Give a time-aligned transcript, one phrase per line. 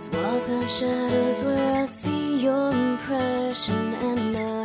[0.00, 4.64] These walls have shadows where I see your impression, and I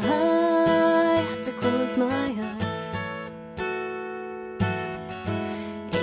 [1.20, 2.64] have to close my eyes.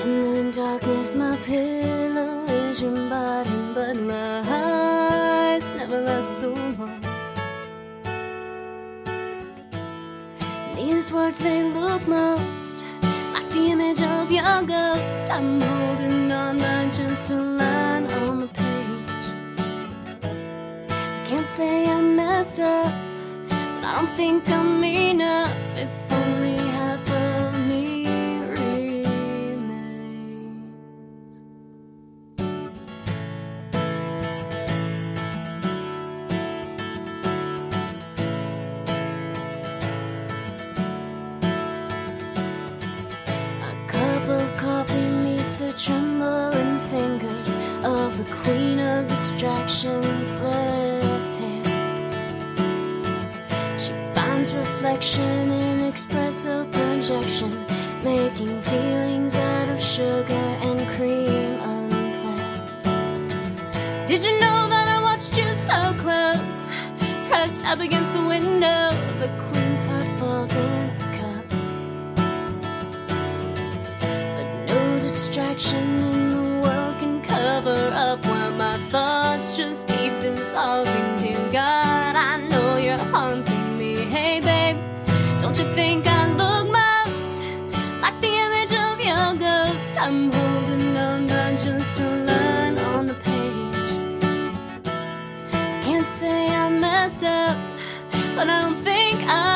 [0.02, 7.00] In the darkness, my pillow is your body, but my eyes never last so long.
[10.76, 12.84] These words, they look most
[13.32, 15.30] like the image of your ghost.
[15.30, 16.11] I'm holding
[21.34, 22.92] can't say I messed up,
[23.48, 25.56] but I don't think I'm enough.
[25.76, 28.06] If only half of me
[28.44, 29.72] remains.
[43.70, 50.34] A cup of coffee meets the trembling fingers of the queen of distractions
[54.92, 57.50] reflection in espresso projection,
[58.04, 63.30] making feelings out of sugar and cream unplanned.
[64.06, 66.68] Did you know that I watched you so close?
[67.28, 71.46] Pressed up against the window, the queen's heart falls in a cup.
[74.36, 81.18] But no distraction in the world can cover up while my thoughts just keep dissolving.
[81.18, 83.51] Dear God, I know you're haunting
[85.74, 87.38] think I look most
[88.02, 89.96] like the image of your ghost?
[89.98, 93.76] I'm holding on by just a line on the page.
[95.52, 97.56] I can't say I messed up,
[98.34, 99.51] but I don't think I'm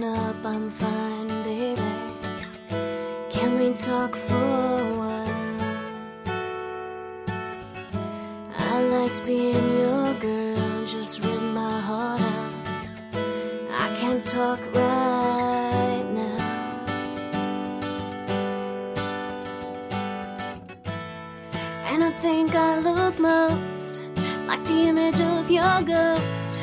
[0.00, 0.36] up?
[0.44, 1.82] I'm fine, baby.
[3.30, 5.60] Can we talk for a while?
[8.56, 12.54] I liked being your girl, just rip my heart out.
[13.84, 16.38] I can't talk right now.
[21.90, 24.02] And I think I look most
[24.46, 26.58] like the image of your ghost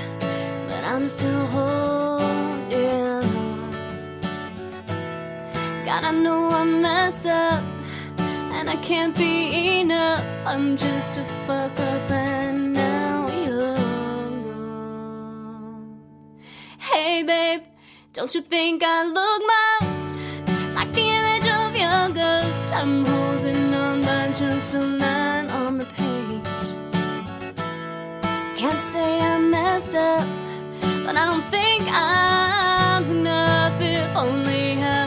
[0.70, 2.09] but I'm still holding
[5.90, 7.64] God, I know I'm messed up,
[8.20, 10.24] and I can't be enough.
[10.46, 13.76] I'm just a fuck up, and now you're
[14.54, 16.00] gone.
[16.78, 17.64] Hey, babe,
[18.14, 20.20] don't you think I look most
[20.76, 22.72] like the image of your ghost?
[22.72, 26.68] I'm holding on by just a line on the page.
[28.60, 30.28] Can't say I'm messed up,
[31.04, 34.99] but I don't think I'm enough if only half